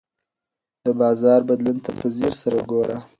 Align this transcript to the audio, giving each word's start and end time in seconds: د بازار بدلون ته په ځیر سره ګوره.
د 0.85 0.87
بازار 1.01 1.39
بدلون 1.49 1.77
ته 1.85 1.91
په 1.99 2.05
ځیر 2.15 2.33
سره 2.41 2.59
ګوره. 2.71 2.97